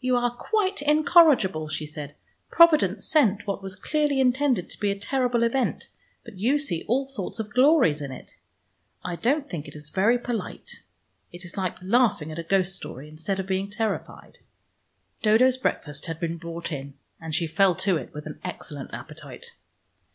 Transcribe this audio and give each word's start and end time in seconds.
"You 0.00 0.16
are 0.16 0.30
quite 0.34 0.80
incorrigible," 0.80 1.68
she 1.68 1.84
said. 1.84 2.14
"Providence 2.50 3.04
sent 3.04 3.46
what 3.46 3.62
was 3.62 3.76
clearly 3.76 4.18
intended 4.18 4.70
to 4.70 4.80
be 4.80 4.90
a 4.90 4.98
terrible 4.98 5.42
event, 5.42 5.90
but 6.24 6.38
you 6.38 6.56
see 6.56 6.86
all 6.88 7.06
sorts 7.06 7.38
of 7.38 7.52
glories 7.52 8.00
in 8.00 8.10
it. 8.10 8.38
I 9.04 9.14
don't 9.14 9.46
thing 9.46 9.64
it 9.66 9.76
is 9.76 9.90
very 9.90 10.18
polite. 10.18 10.80
It 11.32 11.44
is 11.44 11.58
like 11.58 11.76
laughing 11.82 12.32
at 12.32 12.38
a 12.38 12.42
ghost 12.44 12.74
story 12.74 13.10
instead 13.10 13.38
of 13.38 13.46
being 13.46 13.68
terrified." 13.68 14.38
Dodo's 15.22 15.58
breakfast 15.58 16.06
had 16.06 16.18
been 16.18 16.38
brought 16.38 16.72
in, 16.72 16.94
and 17.20 17.34
she 17.34 17.46
fell 17.46 17.74
to 17.74 17.98
it 17.98 18.14
with 18.14 18.24
an 18.24 18.40
excellent 18.42 18.94
appetite. 18.94 19.52